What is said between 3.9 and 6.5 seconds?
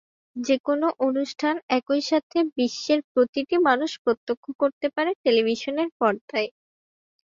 প্রত্যক্ষ করতে পারে টেলিভিশনের পর্দায়।